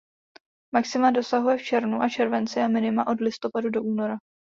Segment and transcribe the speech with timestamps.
[0.73, 4.17] Maxima dosahuje v červnu a červenci a minima od listopadu do února.